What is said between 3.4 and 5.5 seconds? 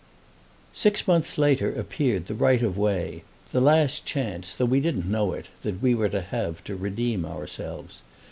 the last chance, though we didn't know it,